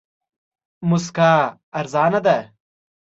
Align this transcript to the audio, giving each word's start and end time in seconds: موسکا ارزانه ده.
موسکا 0.87 1.31
ارزانه 1.79 2.19
ده. 2.25 2.37